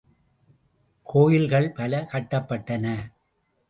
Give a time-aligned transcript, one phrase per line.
[1.07, 2.85] கோயில்கள் பல கட்டப்பட்டன.